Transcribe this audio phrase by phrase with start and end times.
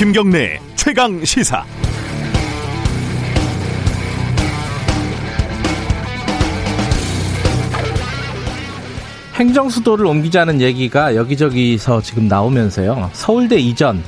[0.00, 1.62] 김경래 최강 시사.
[9.34, 13.10] 행정 수도를 옮기자는 얘기가 여기저기서 지금 나오면서요.
[13.12, 14.02] 서울대 이전,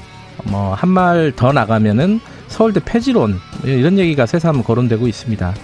[0.44, 5.54] 뭐, 한 말 더 나가면은 서울대 폐지론, 이런 얘기가 새삼 거론되고 있습니다.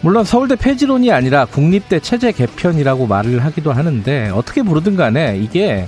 [0.00, 5.86] 물론 서울대 폐지론이 아니라 국립대 체제 개편이라고 말을 하기도 하는데, 어떻게 부르든 간에 이게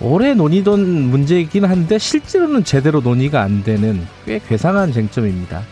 [0.00, 5.62] 오래 논의던 문제이긴 한데, 실제로는 제대로 논의가 안 되는 꽤 괴상한 쟁점입니다.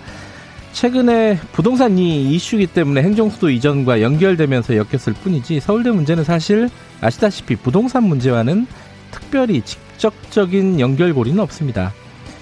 [0.72, 6.68] 최근에 부동산 이 이슈기 때문에 행정수도 이전과 연결되면서 엮였을 뿐이지 서울대 문제는 사실
[7.00, 8.66] 아시다시피 부동산 문제와는
[9.12, 11.92] 특별히 직접적인 연결고리는 없습니다.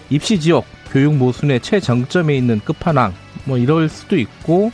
[0.08, 3.12] 입시 지옥, 교육 모순의 최정점에 있는 끝판왕,
[3.44, 4.72] 뭐 이럴 수도 있고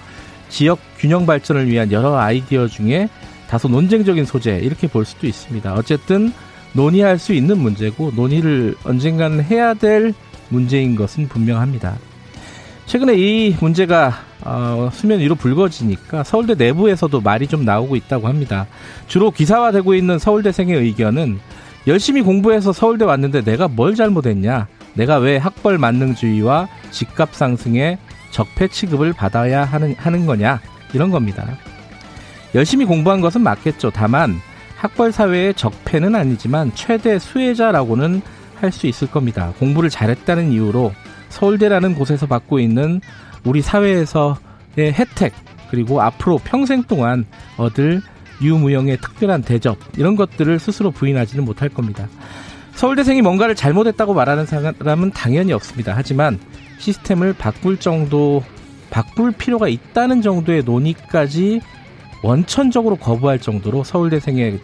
[0.49, 3.09] 지역 균형 발전을 위한 여러 아이디어 중에
[3.49, 5.75] 다소 논쟁적인 소재 이렇게 볼 수도 있습니다.
[5.75, 6.33] 어쨌든
[6.73, 10.15] 논의할 수 있는 문제고 논의를 언젠가는 해야 될
[10.49, 11.97] 문제인 것은 분명합니다.
[12.87, 18.67] 최근에 이 문제가 어, 수면 위로 불거지니까 서울대 내부에서도 말이 좀 나오고 있다고 합니다.
[19.07, 21.39] 주로 기사화되고 있는 서울대생의 의견은
[21.87, 24.69] 열심히 공부해서 서울대 왔는데 내가 뭘 잘못했냐?
[24.95, 27.99] 내가 왜 학벌 만능주의와 집값 상승에
[28.31, 30.61] 적폐 취급을 받아야 하는, 하는 거냐?
[30.93, 31.47] 이런 겁니다.
[32.55, 33.91] 열심히 공부한 것은 맞겠죠.
[33.91, 34.41] 다만
[34.79, 38.23] 학벌 사회의 적폐는 아니지만 최대 수혜자라고는
[38.61, 39.53] 할 수 있을 겁니다.
[39.59, 40.93] 공부를 잘했다는 이유로
[41.29, 43.01] 서울대라는 곳에서 받고 있는
[43.45, 44.37] 우리 사회에서의
[44.79, 45.33] 혜택
[45.71, 47.25] 그리고 앞으로 평생 동안
[47.57, 48.01] 얻을
[48.43, 52.09] 유무형의 특별한 대접 이런 것들을 스스로 부인하지는 못할 겁니다.
[52.75, 55.93] 서울대생이 뭔가를 잘못했다고 말하는 사람은 당연히 없습니다.
[55.95, 56.39] 하지만
[56.79, 58.43] 시스템을 바꿀 정도
[58.91, 61.61] 바꿀 필요가 있다는 정도의 논의까지
[62.23, 64.59] 원천적으로 거부할 정도로 서울대생의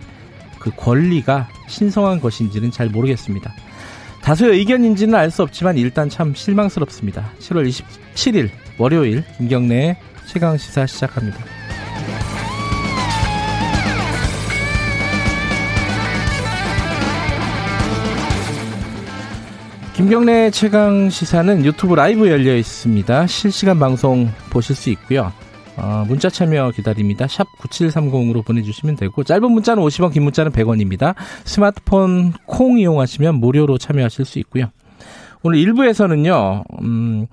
[0.58, 3.52] 그 권리가 신성한 것인지는 잘 모르겠습니다.
[4.22, 7.30] 다수의 의견인지는 알 수 없지만 일단 참 실망스럽습니다.
[7.40, 8.48] 7월 27일
[8.78, 11.38] 월요일 김경래의 최강 시사 시작합니다.
[19.94, 23.26] 김경래 최강 시사는 유튜브 라이브 열려 있습니다.
[23.28, 25.32] 실시간 방송 보실 수 있고요.
[25.76, 27.26] 어, 문자 참여 기다립니다.
[27.26, 31.14] 샵 9730으로 보내주시면 되고 짧은 문자는 50원 긴 문자는 100원입니다.
[31.44, 34.70] 스마트폰 콩 이용하시면 무료로 참여하실 수 있고요.
[35.42, 36.82] 오늘 1부에서는요.
[36.82, 37.26] 음,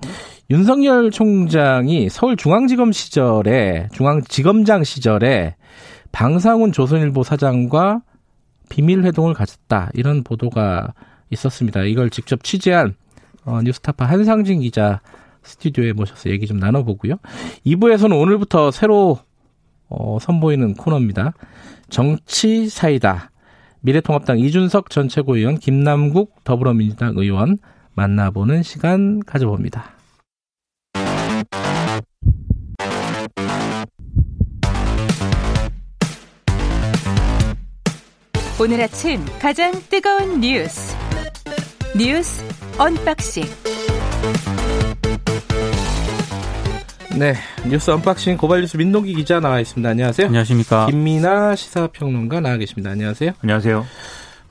[0.50, 5.56] 윤석열 총장이 서울중앙지검 시절에 중앙지검장 시절에
[6.10, 8.02] 방상훈 조선일보 사장과
[8.68, 10.92] 비밀 회동을 가졌다 이런 보도가
[11.30, 11.84] 있었습니다.
[11.84, 12.94] 이걸 직접 취재한
[13.44, 15.00] 어, 뉴스타파 한상진 기자
[15.42, 17.16] 스튜디오에 모셔서 얘기 좀 나눠보고요.
[17.66, 19.18] 2부에서는 오늘부터 새로
[19.88, 21.34] 어, 선보이는 코너입니다.
[21.90, 23.30] 정치 사이다.
[23.80, 27.58] 미래통합당 이준석 전 최고위원, 김남국 더불어민주당 의원
[27.94, 29.92] 만나보는 시간 가져봅니다.
[38.60, 40.94] 오늘 아침 가장 뜨거운 뉴스
[41.96, 42.44] 뉴스
[42.78, 43.42] 언박싱
[47.18, 47.34] 네,
[47.68, 49.88] 뉴스 언박싱 고발뉴스 민동기 기자 나와 있습니다.
[49.88, 50.26] 안녕하세요.
[50.28, 50.86] 안녕하십니까.
[50.86, 52.90] 김민아 시사평론가 나와 계십니다.
[52.90, 53.32] 안녕하세요.
[53.42, 53.86] 안녕하세요.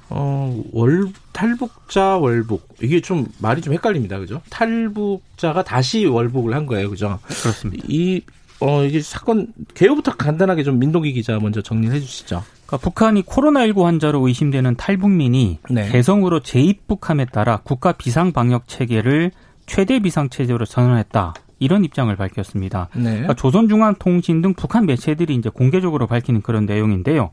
[0.09, 2.67] 어, 월, 탈북자 월북.
[2.81, 4.19] 이게 좀 말이 좀 헷갈립니다.
[4.19, 4.41] 그죠?
[4.49, 6.89] 탈북자가 다시 월북을 한 거예요.
[6.89, 7.17] 그죠?
[7.23, 7.83] 그렇습니다.
[7.87, 8.21] 이,
[8.59, 12.43] 어, 이게 사건, 개요부터 간단하게 좀 민동기 기자 먼저 정리해 주시죠.
[12.67, 15.89] 그러니까 북한이 코로나19 환자로 의심되는 탈북민이 네.
[15.89, 19.31] 개성으로 재입국함에 따라 국가 비상방역 체계를
[19.65, 21.33] 최대 비상 체제로 전환했다.
[21.61, 22.89] 이런 입장을 밝혔습니다.
[22.95, 23.03] 네.
[23.03, 27.29] 그러니까 조선중앙통신 등 북한 매체들이 이제 공개적으로 밝히는 그런 내용인데요.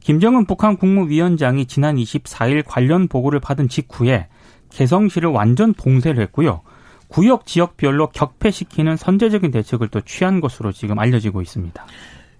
[0.00, 4.28] 김정은 북한 국무위원장이 지난 24일 관련 보고를 받은 직후에
[4.70, 6.62] 개성시를 완전 봉쇄를 했고요.
[7.08, 11.86] 구역 지역별로 격폐시키는 선제적인 대책을 또 취한 것으로 지금 알려지고 있습니다.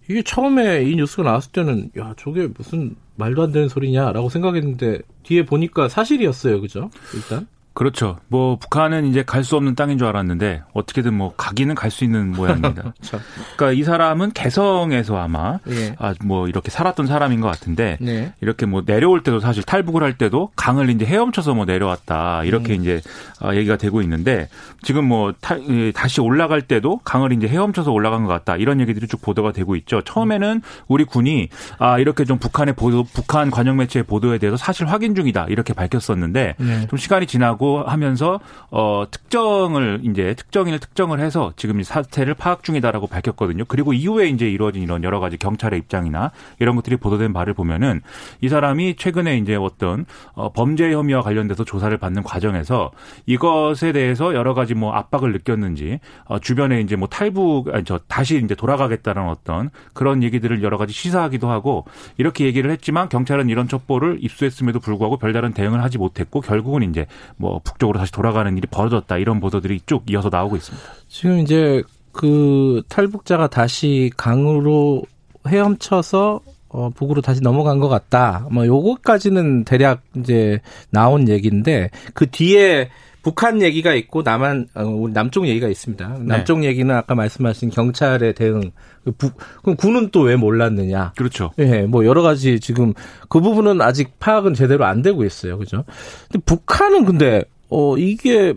[0.08, 5.44] 이게 처음에 이 뉴스가 나왔을 때는 야 저게 무슨 말도 안 되는 소리냐라고 생각했는데 뒤에
[5.44, 6.90] 보니까 사실이었어요, 그죠?
[7.14, 7.46] 일단
[7.76, 8.16] 그렇죠.
[8.28, 12.32] 뭐 북한은 이제 갈 수 없는 땅인 줄 알았는데 어떻게든 뭐 가기는 갈 수 있는
[12.32, 12.82] 모양입니다.
[12.98, 13.20] 그렇죠.
[13.56, 15.94] 그러니까 이 사람은 개성에서 아마 예.
[15.98, 18.32] 아뭐 이렇게 살았던 사람인 것 같은데 네.
[18.40, 22.80] 이렇게 뭐 내려올 때도 사실 탈북을 할 때도 강을 이제 헤엄쳐서 뭐 내려왔다 이렇게 음.
[22.80, 23.02] 이제
[23.40, 24.48] 아, 얘기가 되고 있는데
[24.82, 29.20] 지금 뭐 탈, 다시 올라갈 때도 강을 이제 헤엄쳐서 올라간 것 같다 이런 얘기들이 쭉
[29.20, 30.00] 보도가 되고 있죠.
[30.00, 35.14] 처음에는 우리 군이 아 이렇게 좀 북한의 보도 북한 관영 매체의 보도에 대해서 사실 확인
[35.14, 36.86] 중이다 이렇게 밝혔었는데 네.
[36.88, 38.38] 좀 시간이 지나고 라고 하면서
[38.70, 43.64] 어 특정을 이제 특정인을 특정을 해서 지금 이 사태를 파악 중이다라고 밝혔거든요.
[43.66, 46.30] 그리고 이후에 이제 이루어진 이런 여러 가지 경찰의 입장이나
[46.60, 48.02] 이런 것들이 보도된 바를 보면은
[48.40, 52.92] 이 사람이 최근에 이제 어떤 어 범죄 혐의와 관련돼서 조사를 받는 과정에서
[53.26, 58.40] 이것에 대해서 여러 가지 뭐 압박을 느꼈는지 어 주변에 이제 뭐 탈북 아니 저 다시
[58.42, 61.84] 이제 돌아가겠다는 어떤 그런 얘기들을 여러 가지 시사하기도 하고
[62.16, 67.55] 이렇게 얘기를 했지만 경찰은 이런 첩보를 입수했음에도 불구하고 별다른 대응을 하지 못했고 결국은 이제 뭐
[67.60, 70.86] 북쪽으로 다시 돌아가는 일이 벌어졌다 이런 보도들이 쭉 이어서 나오고 있습니다.
[71.08, 71.82] 지금 이제
[72.12, 75.02] 그 탈북자가 다시 강으로
[75.46, 78.46] 헤엄쳐서 어, 북으로 다시 넘어간 것 같다.
[78.50, 80.60] 뭐 요거까지는 대략 이제
[80.90, 82.90] 나온 얘기인데 그 뒤에
[83.26, 86.18] 북한 얘기가 있고 남한 어, 남쪽 얘기가 있습니다.
[86.20, 86.24] 네.
[86.26, 86.68] 남쪽 네.
[86.68, 88.70] 얘기는 아까 말씀하신 경찰의 대응.
[89.04, 91.12] 그 북, 그럼 군은 또 왜 몰랐느냐?
[91.16, 91.50] 그렇죠.
[91.58, 92.94] 예, 뭐 여러 가지 지금
[93.28, 95.58] 그 부분은 아직 파악은 제대로 안 되고 있어요.
[95.58, 95.82] 그죠?
[96.30, 98.54] 근데 북한은 근데 어 이게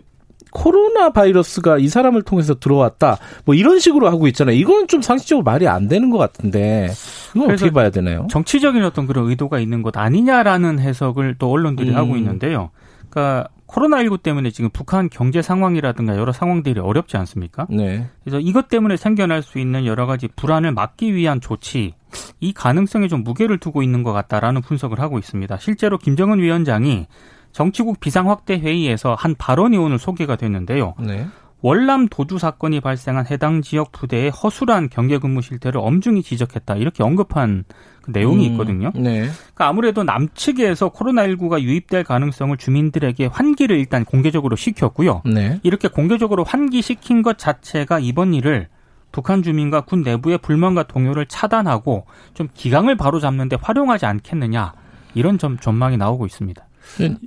[0.52, 3.18] 코로나 바이러스가 이 사람을 통해서 들어왔다.
[3.46, 4.54] 뭐 이런 식으로 하고 있잖아요.
[4.54, 6.90] 이건 좀 상식적으로 말이 안 되는 것 같은데
[7.34, 8.28] 이건 어떻게 봐야 되나요?
[8.30, 11.96] 정치적인 어떤 그런 의도가 있는 것 아니냐라는 해석을 또 언론들이 음.
[11.96, 12.70] 하고 있는데요.
[13.08, 17.66] 그러니까 코로나19 때문에 지금 북한 경제 상황이라든가 여러 상황들이 어렵지 않습니까?
[17.70, 18.08] 네.
[18.22, 21.94] 그래서 이것 때문에 생겨날 수 있는 여러 가지 불안을 막기 위한 조치,
[22.40, 25.56] 이 가능성에 좀 무게를 두고 있는 것 같다라는 분석을 하고 있습니다.
[25.58, 27.06] 실제로 김정은 위원장이
[27.52, 30.94] 정치국 비상확대 회의에서 한 발언이 오늘 소개가 됐는데요.
[30.98, 31.26] 네.
[31.62, 36.76] 월남 도주 사건이 발생한 해당 지역 부대의 허술한 경계 근무 실태를 엄중히 지적했다.
[36.76, 37.64] 이렇게 언급한
[38.02, 38.92] 그 내용이 음, 있거든요.
[38.96, 39.20] 음, 네.
[39.20, 45.22] 그러니까 아무래도 남측에서 코로나19가 유입될 가능성을 주민들에게 환기를 일단 공개적으로 시켰고요.
[45.26, 45.60] 네.
[45.62, 48.68] 이렇게 공개적으로 환기시킨 것 자체가 이번 일을
[49.12, 54.72] 북한 주민과 군 내부의 불만과 동요를 차단하고 좀 기강을 바로잡는데 활용하지 않겠느냐
[55.14, 56.64] 이런 점 전망이 나오고 있습니다.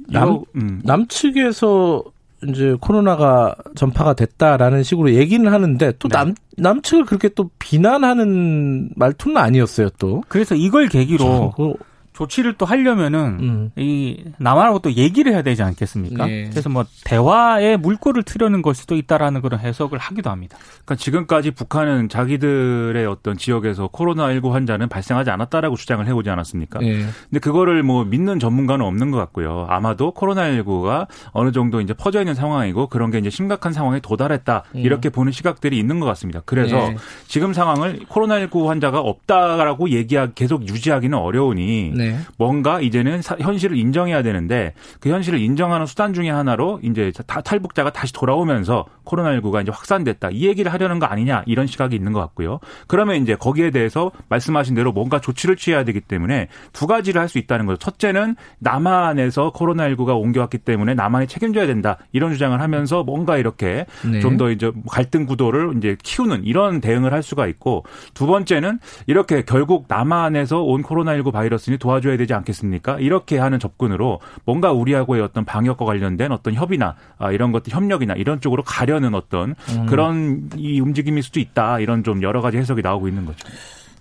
[0.09, 0.81] 남, 음.
[0.83, 2.03] 남측에서
[2.50, 6.34] 이제 코로나가 전파가 됐다라는 식으로 얘기는 하는데 또 남, 네.
[6.57, 10.24] 남측을 그렇게 또 비난하는 말투는 아니었어요, 또.
[10.28, 11.74] 그래서 이걸 계기로 저,
[12.13, 13.71] 조치를 또 하려면은 음.
[13.75, 16.25] 이 남한하고 또 얘기를 해야 되지 않겠습니까?
[16.25, 16.50] 네.
[16.50, 20.57] 그래서 뭐 대화에 물꼬를 트려는 걸 수도 있다라는 그런 해석을 하기도 합니다.
[20.86, 26.80] 그러니까 지금까지 북한은 자기들의 어떤 지역에서 코로나19 환자는 발생하지 않았다라고 주장을 해오지 않았습니까?
[26.80, 27.06] 네.
[27.30, 29.65] 근데 그거를 뭐 믿는 전문가는 없는 것 같고요.
[29.69, 34.80] 아마도 코로나19가 어느 정도 이제 퍼져 있는 상황이고 그런 게 이제 심각한 상황에 도달했다 음.
[34.80, 36.42] 이렇게 보는 시각들이 있는 것 같습니다.
[36.45, 36.95] 그래서 네.
[37.27, 42.02] 지금 상황을 코로나19 환자가 없다라고 얘기하 계속 유지하기는 어려우니.
[42.03, 42.11] 네.
[42.11, 42.19] 네.
[42.38, 47.91] 뭔가 이제는 사, 현실을 인정해야 되는데 그 현실을 인정하는 수단 중의 하나로 이제 다 탈북자가
[47.91, 50.29] 다시 돌아오면서 코로나19가 이제 확산됐다.
[50.31, 52.59] 이 얘기를 하려는 거 아니냐 이런 시각이 있는 것 같고요.
[52.88, 57.39] 그러면 이제 거기에 대해서 말씀하신 대로 뭔가 조치를 취해야 되기 때문에 두 가지를 할 수
[57.39, 57.77] 있다는 거죠.
[57.79, 61.97] 첫째는 남한에서 코로나19가 옮겨왔기 때문에 남한이 책임져야 된다.
[62.11, 64.19] 이런 주장을 하면서 뭔가 이렇게 네.
[64.19, 67.83] 좀더 이제 갈등 구도를 이제 키우는 이런 대응을 할 수가 있고
[68.13, 73.00] 두 번째는 이렇게 결국 남한에서 온 코로나19 바이러스니 도와 도와줘야 되지 않겠습니까?
[73.00, 78.42] 이렇게 하는 접근으로 뭔가 우리하고의 어떤 방역과 관련된 어떤 협의나 아, 이런 것들 협력이나 이런
[78.42, 79.86] 쪽으로 가려는 어떤 음.
[79.86, 81.80] 그런 이 움직임일 수도 있다.
[81.80, 83.48] 이런 좀 여러 가지 해석이 나오고 있는 거죠.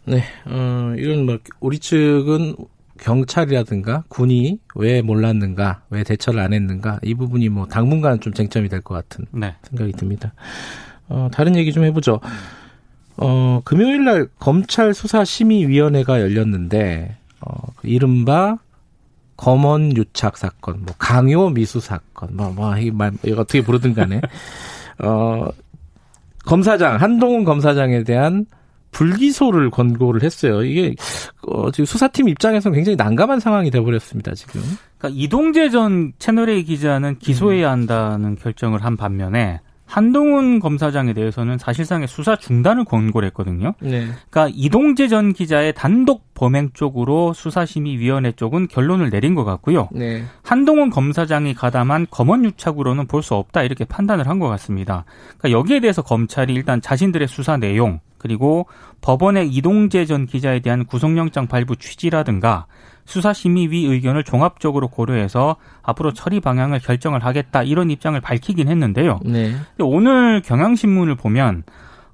[0.05, 2.56] 네, 어, 이런 뭐 우리 측은
[3.00, 8.81] 경찰이라든가 군이 왜 몰랐는가, 왜 대처를 안 했는가 이 부분이 뭐 당분간 좀 쟁점이 될
[8.81, 9.55] 것 같은 네.
[9.69, 10.33] 생각이 듭니다.
[11.09, 12.21] 어, 다른 얘기 좀 해보죠.
[13.19, 17.16] 어, 금요일 날 검찰 수사심의위원회가 열렸는데
[17.83, 18.59] 이른바
[19.37, 24.21] 검언 유착 사건, 뭐 강요 미수 사건, 뭐, 뭐, 이 말, 이거 어떻게 부르든 간에,
[25.03, 25.49] 어,
[26.45, 28.47] 검사장, 한동훈 검사장에 대한
[28.93, 30.62] 불기소를 권고를 했어요.
[30.62, 30.95] 이게,
[31.47, 34.61] 어, 지금 수사팀 입장에서는 굉장히 난감한 상황이 돼버렸습니다, 지금.
[34.99, 39.61] 그러니까 이동재 전 채널A 기자는 기소해야 한다는 결정을 한 반면에
[39.92, 43.75] 한동훈 검사장에 대해서는 사실상의 수사 중단을 권고를 했거든요.
[43.78, 44.06] 네.
[44.30, 49.90] 그러니까 이동재 전 기자의 단독 범행 쪽으로 수사심의위원회 쪽은 결론을 내린 것 같고요.
[49.92, 50.25] 네.
[50.42, 55.04] 한동훈 검사장이 가담한 검언 유착으로는 볼 수 없다 이렇게 판단을 한 것 같습니다.
[55.38, 58.66] 그러니까 여기에 대해서 검찰이 일단 자신들의 수사 내용 그리고
[59.02, 62.66] 법원의 이동재 전 기자에 대한 구속영장 발부 취지라든가
[63.04, 69.21] 수사심의위 의견을 종합적으로 고려해서 앞으로 처리 방향을 결정을 하겠다 이런 입장을 밝히긴 했는데요.
[69.25, 69.54] 네.
[69.78, 71.64] 오늘 경향신문을 보면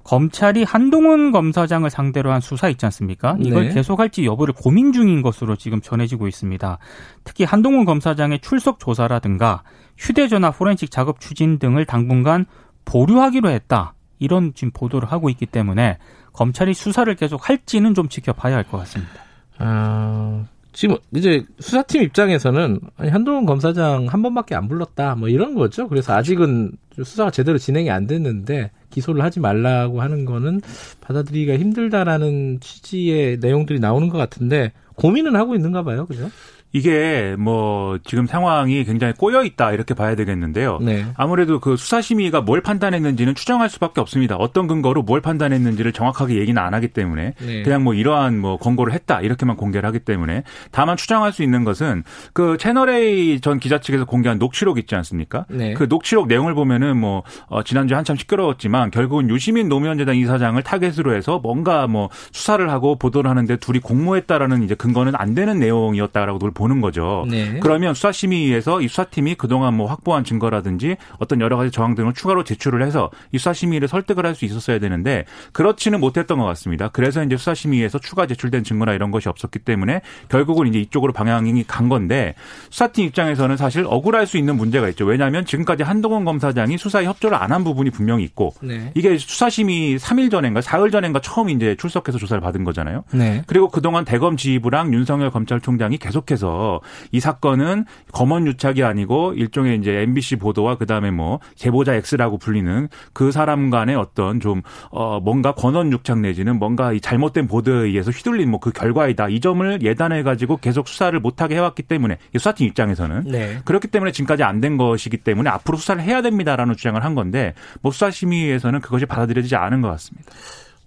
[0.03, 3.37] 검찰이 한동훈 검사장을 상대로 한 수사 있지 않습니까?
[3.39, 3.73] 이걸 네.
[3.75, 6.79] 계속할지 여부를 고민 중인 것으로 지금 전해지고 있습니다.
[7.23, 9.61] 특히 한동훈 검사장의 출석 조사라든가
[9.97, 12.45] 휴대전화 포렌식 작업 추진 등을 당분간
[12.85, 13.93] 보류하기로 했다.
[14.17, 15.97] 이런 지금 보도를 하고 있기 때문에
[16.33, 19.13] 검찰이 수사를 계속 할지는 좀 지켜봐야 할 것 같습니다.
[19.59, 25.87] 아, 지금 이제 수사팀 입장에서는 한동훈 검사장 한 번밖에 안 불렀다 뭐 이런 거죠.
[25.87, 30.61] 그래서 아직은 수사가 제대로 진행이 안 됐는데 기소를 하지 말라고 하는 거는
[31.01, 36.05] 받아들이기가 힘들다라는 취지의 내용들이 나오는 것 같은데 고민은 하고 있는가 봐요.
[36.05, 36.29] 그죠?
[36.71, 40.77] 이게 뭐 지금 상황이 굉장히 꼬여 있다 이렇게 봐야 되겠는데요.
[40.81, 41.05] 네.
[41.15, 44.35] 아무래도 그 수사심의가 뭘 판단했는지는 추정할 수밖에 없습니다.
[44.35, 47.63] 어떤 근거로 뭘 판단했는지를 정확하게 얘기는 안 하기 때문에 네.
[47.63, 52.03] 그냥 뭐 이러한 뭐 권고를 했다 이렇게만 공개를 하기 때문에 다만 추정할 수 있는 것은
[52.33, 55.45] 그 채널 A 전 기자 측에서 공개한 녹취록 있지 않습니까?
[55.49, 55.73] 네.
[55.73, 61.15] 그 녹취록 내용을 보면은 뭐 어, 지난주 에 한참 시끄러웠지만 결국은 유시민 노무현재단 이사장을 타겟으로
[61.15, 66.39] 해서 뭔가 뭐 수사를 하고 보도를 하는데 둘이 공모했다라는 이제 근 거는 안 되는 내용이었다라고
[66.51, 67.25] 보는 거죠.
[67.29, 67.59] 네.
[67.61, 72.81] 그러면 수사심의에서 이 수사팀이 그동안 뭐 확보한 증거라든지 어떤 여러 가지 정황 등을 추가로 제출을
[72.83, 76.87] 해서 이 수사심의를 설득을 할 수 있었어야 되는데 그렇지는 못했던 것 같습니다.
[76.87, 81.89] 그래서 이제 수사심의에서 추가 제출된 증거나 이런 것이 없었기 때문에 결국은 이제 이쪽으로 방향이 간
[81.89, 82.35] 건데
[82.69, 85.03] 수사팀 입장에서는 사실 억울할 수 있는 문제가 있죠.
[85.03, 88.91] 왜냐하면 지금까지 한동훈 검사장이 수사에 협조를 안 한 부분이 분명히 있고 네.
[88.93, 93.03] 이게 수사심의 3일 전인가 4일 전인가 처음 이제 출석해서 조사를 받은 거잖아요.
[93.11, 93.41] 네.
[93.47, 96.79] 그리고 그동안 대검 지휘부랑 윤석열 검찰총장이 계속해서
[97.11, 103.31] 이 사건은 검언 유착이 아니고 일종의 이제 MBC 보도와 그다음에 뭐 제보자 X라고 불리는 그
[103.31, 108.49] 사람 간의 어떤 좀 어 뭔가 권언 유착 내지는 뭔가 이 잘못된 보도에 의해서 휘둘린
[108.49, 109.29] 뭐 그 결과이다.
[109.29, 113.59] 이 점을 예단해 가지고 계속 수사를 못 하게 해 왔기 때문에 수사팀 입장에서는 네.
[113.65, 117.91] 그렇기 때문에 지금까지 안 된 것이기 때문에 앞으로 수사를 해야 됩니다라는 주장을 한 건데 뭐
[117.93, 120.29] 수사심의에서는 그것이 받아들여지지 않은 것 같습니다.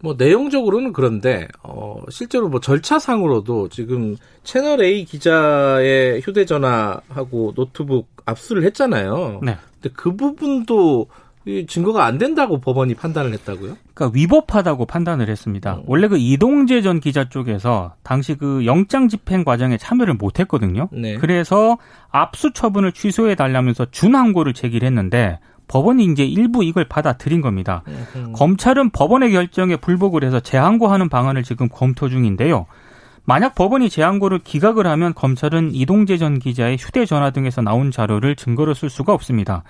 [0.02, 9.40] 뭐 내용적으로는 그런데 어 실제로 뭐 절차상으로도 지금 채널 A 기자의 휴대전화하고 노트북 압수를 했잖아요.
[9.42, 9.56] 네.
[9.80, 11.06] 근데 그 부분도
[11.44, 13.76] 이 증거가 안 된다고 법원이 판단을 했다고요?
[13.94, 15.75] 그러니까 위법하다고 판단을 했습니다.
[15.75, 15.82] 어.
[15.87, 20.88] 원래 그 이동재 전 기자 쪽에서 당시 그 영장 집행 과정에 참여를 못 했거든요.
[20.92, 21.16] 네.
[21.16, 21.78] 그래서
[22.11, 25.40] 압수 처분을 취소해 달라면서 준항고를 제기를 했는데
[25.73, 27.83] 법원이 이제 일부 이걸 받아들인 겁니다.
[28.14, 28.33] 음.
[28.35, 32.67] 검찰은 법원의 결정에 불복을 해서 재항고하는 방안을 지금 검토 중인데요.
[33.25, 38.91] 만약 법원이 재항고를 기각을 하면 검찰은 이동재 전 기자의 휴대전화 등에서 나온 자료를 증거로 쓸
[38.91, 39.62] 수가 없습니다.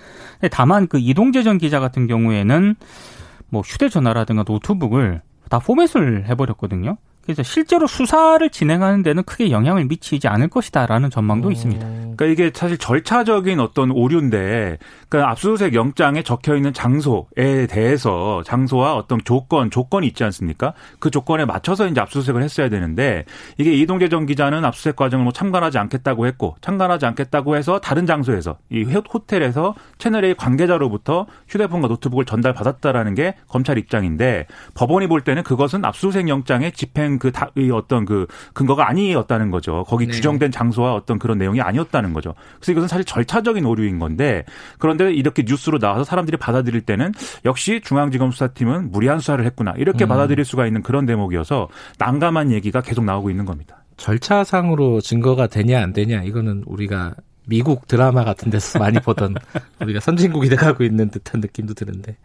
[0.50, 2.74] 다만 그 이동재 전 기자 같은 경우에는
[3.48, 6.96] 뭐 휴대전화라든가 노트북을 다 포맷을 해버렸거든요.
[7.24, 11.52] 그래서 실제로 수사를 진행하는 데는 크게 영향을 미치지 않을 것이다라는 전망도 음.
[11.52, 11.86] 있습니다.
[11.86, 19.20] 그러니까 이게 사실 절차적인 어떤 오류인데, 그러니까 압수수색 영장에 적혀 있는 장소에 대해서 장소와 어떤
[19.24, 20.74] 조건, 조건이 있지 않습니까?
[20.98, 23.24] 그 조건에 맞춰서 이제 압수수색을 했어야 되는데
[23.58, 28.58] 이게 이동재 전 기자는 압수수색 과정을 뭐 참관하지 않겠다고 했고 참관하지 않겠다고 해서 다른 장소에서
[28.70, 36.28] 이 호텔에서 채널A 관계자로부터 휴대폰과 노트북을 전달받았다라는 게 검찰 입장인데 법원이 볼 때는 그것은 압수수색
[36.28, 39.84] 영장의 집행 그 다, 이 어떤 그 근거가 아니었다는 거죠.
[39.86, 40.12] 거기 네.
[40.12, 42.34] 규정된 장소와 어떤 그런 내용이 아니었다는 거죠.
[42.56, 44.44] 그래서 이것은 사실 절차적인 오류인 건데
[44.78, 47.12] 그런데 이렇게 뉴스로 나와서 사람들이 받아들일 때는
[47.44, 50.08] 역시 중앙지검 수사팀은 무리한 수사를 했구나 이렇게 음.
[50.08, 53.84] 받아들일 수가 있는 그런 대목이어서 난감한 얘기가 계속 나오고 있는 겁니다.
[53.96, 57.14] 절차상으로 증거가 되냐 안 되냐 이거는 우리가
[57.46, 59.34] 미국 드라마 같은 데서 많이 보던
[59.80, 62.16] 우리가 선진국이 돼가고 있는 듯한 느낌도 드는데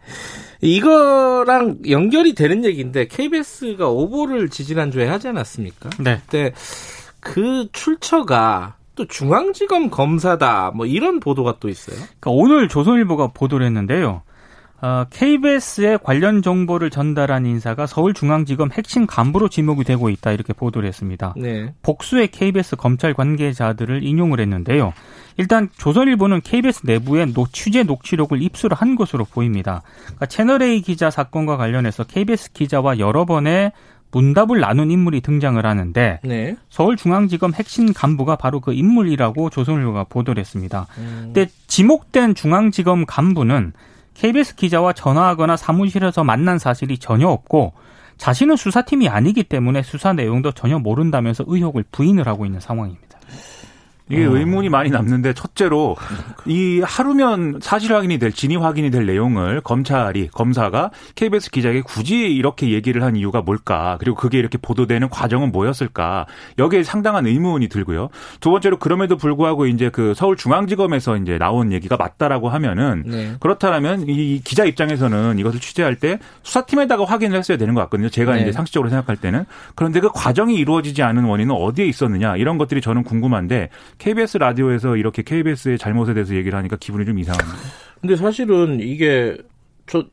[0.60, 5.90] 이거랑 연결이 되는 얘기인데 KBS가 오보를 지지난주에 하지 않았습니까?
[5.98, 6.20] 네.
[6.24, 6.52] 그때
[7.20, 11.96] 그 출처가 또 중앙지검 검사다 뭐 이런 보도가 또 있어요.
[11.96, 14.22] 그러니까 오늘 조선일보가 보도를 했는데요.
[14.80, 21.34] 어, KBS에 관련 정보를 전달한 인사가 서울중앙지검 핵심 간부로 지목이 되고 있다 이렇게 보도를 했습니다.
[21.36, 21.72] 네.
[21.82, 24.92] 복수의 KBS 검찰 관계자들을 인용을 했는데요.
[25.36, 29.82] 일단 조선일보는 KBS 내부에 노, 취재 녹취록을 입수를 한 것으로 보입니다.
[30.02, 33.72] 그러니까 채널A 기자 사건과 관련해서 KBS 기자와 여러 번의
[34.10, 36.56] 문답을 나눈 인물이 등장을 하는데 네.
[36.70, 40.86] 서울중앙지검 핵심 간부가 바로 그 인물이라고 조선일보가 보도를 했습니다.
[40.98, 41.32] 음.
[41.34, 43.72] 근데 지목된 중앙지검 간부는
[44.18, 47.72] KBS 기자와 전화하거나 사무실에서 만난 사실이 전혀 없고
[48.16, 53.20] 자신은 수사팀이 아니기 때문에 수사 내용도 전혀 모른다면서 의혹을 부인을 하고 있는 상황입니다.
[54.10, 54.36] 이게 어.
[54.36, 55.96] 의문이 많이 남는데 첫째로
[56.46, 62.70] 이 하루면 사실 확인이 될 진위 확인이 될 내용을 검찰이 검사가 KBS 기자에게 굳이 이렇게
[62.70, 63.96] 얘기를 한 이유가 뭘까?
[64.00, 66.26] 그리고 그게 이렇게 보도되는 과정은 뭐였을까?
[66.58, 68.08] 여기에 상당한 의문이 들고요.
[68.40, 73.34] 두 번째로 그럼에도 불구하고 이제 그 서울중앙지검에서 이제 나온 얘기가 맞다라고 하면은 네.
[73.40, 78.08] 그렇다면 이 기자 입장에서는 이것을 취재할 때 수사팀에다가 확인을 했어야 되는 것 같거든요.
[78.08, 78.42] 제가 네.
[78.42, 83.02] 이제 상식적으로 생각할 때는 그런데 그 과정이 이루어지지 않은 원인은 어디에 있었느냐 이런 것들이 저는
[83.04, 87.58] 궁금한데 KBS 라디오에서 이렇게 KBS의 잘못에 대해서 얘기를 하니까 기분이 좀 이상합니다.
[88.00, 89.36] 근데 사실은 이게
[89.86, 90.04] 저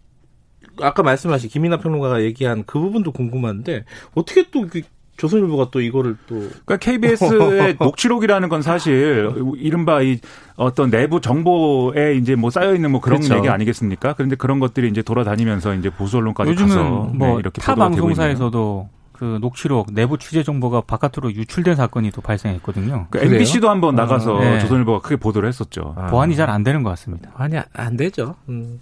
[0.81, 4.81] 아까 말씀하신 김이나 평론가가 얘기한 그 부분도 궁금한데 어떻게 또그
[5.17, 10.19] 조선일보가 또 이거를 또 그러니까 KBS의 녹취록이라는 건 사실 이른바 이
[10.57, 13.37] 어떤 내부 정보에 이제 뭐 쌓여 있는 뭐 그런 그렇죠.
[13.37, 14.13] 얘기 아니겠습니까?
[14.13, 19.37] 그런데 그런 것들이 이제 돌아다니면서 이제 보수 언론까지 가서 뭐 네, 이렇게 타 방송사에서도 그
[19.39, 23.07] 녹취록 내부 취재 정보가 바깥으로 유출된 사건이 또 발생했거든요.
[23.09, 24.59] 그러니까 MBC도 한번 나가서 아, 네.
[24.59, 25.95] 조선일보가 크게 보도를 했었죠.
[25.97, 26.07] 아.
[26.07, 27.31] 보안이 잘 안 되는 것 같습니다.
[27.35, 28.35] 아니 안 되죠.
[28.49, 28.79] 음.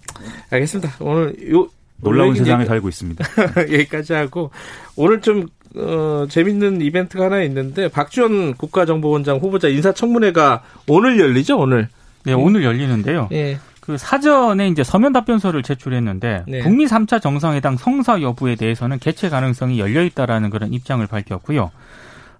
[0.50, 0.92] 알겠습니다.
[1.00, 3.24] 오늘 요 놀라운 세상에 얘기, 살고 있습니다.
[3.72, 4.50] 여기까지 하고
[4.96, 11.88] 오늘 좀 어, 재밌는 이벤트가 하나 있는데 박지원 국가정보원장 후보자 인사청문회가 오늘 열리죠 오늘.
[12.24, 13.28] 네 오늘 열리는데요.
[13.32, 13.58] 예.
[13.84, 16.60] 그 사전에 이제 서면 답변서를 제출했는데 네.
[16.60, 21.70] 북미 3차 정상회담 성사 여부에 대해서는 개최 가능성이 열려 있다라는 그런 입장을 밝혔고요.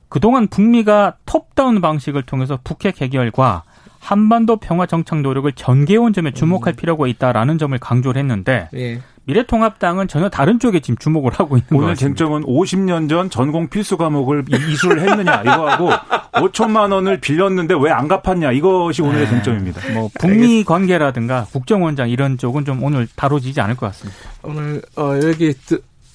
[0.09, 3.65] 그동안 북미가 톱다운 방식을 통해서 북핵 해결과
[4.01, 6.77] 한반도 평화 정착 노력을 전개해온 점에 주목할 음.
[6.77, 9.01] 필요가 있다라는 점을 강조를 했는데 예.
[9.27, 14.45] 미래통합당은 전혀 다른 쪽에 지금 주목을 하고 있는 오늘 쟁점은 50년 전 전공 필수 과목을
[14.71, 15.91] 이수를 했느냐 이거하고
[16.33, 19.31] 5천만 원을 빌렸는데 왜 안 갚았냐 이것이 오늘의 네.
[19.31, 19.81] 쟁점입니다.
[19.95, 24.19] 뭐 북미 관계라든가 국정원장 이런 쪽은 좀 오늘 다뤄지지 않을 것 같습니다.
[24.43, 25.55] 오늘 어, 여기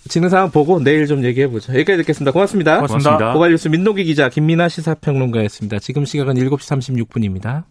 [0.08, 1.74] 진행 상황 보고 내일 좀 얘기해 보죠.
[1.74, 2.32] 여기까지 듣겠습니다.
[2.32, 2.76] 고맙습니다.
[2.82, 3.34] 고맙습니다.
[3.34, 5.80] 고발뉴스 민동기 기자 김민아 시사평론가였습니다.
[5.80, 7.64] 지금 시각은 7시 36분입니다.